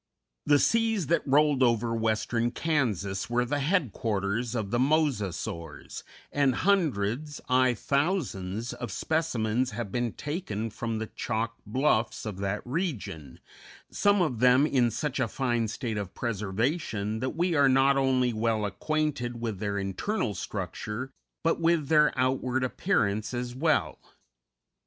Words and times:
_]The 0.47 0.57
seas 0.57 1.05
that 1.13 1.21
rolled 1.27 1.61
over 1.61 1.93
western 1.93 2.49
Kansas 2.49 3.29
were 3.29 3.45
the 3.45 3.59
headquarters 3.59 4.55
of 4.55 4.71
the 4.71 4.79
Mosasaurs, 4.79 6.01
and 6.31 6.55
hundreds 6.55 7.39
aye, 7.47 7.75
thousands 7.75 8.73
of 8.73 8.91
specimens 8.91 9.69
have 9.77 9.91
been 9.91 10.13
taken 10.13 10.71
from 10.71 10.97
the 10.97 11.05
chalk 11.05 11.53
bluffs 11.67 12.25
of 12.25 12.39
that 12.39 12.65
region, 12.65 13.39
some 13.91 14.23
of 14.23 14.39
them 14.39 14.65
in 14.65 14.89
such 14.89 15.19
a 15.19 15.27
fine 15.27 15.67
state 15.67 15.99
of 15.99 16.15
preservation 16.15 17.19
that 17.19 17.35
we 17.35 17.53
are 17.53 17.69
not 17.69 17.95
only 17.95 18.33
well 18.33 18.65
acquainted 18.65 19.39
with 19.39 19.59
their 19.59 19.77
internal 19.77 20.33
structure, 20.33 21.11
but 21.43 21.61
with 21.61 21.89
their 21.89 22.11
outward 22.17 22.63
appearance 22.63 23.35
as 23.35 23.53
well. 23.53 23.99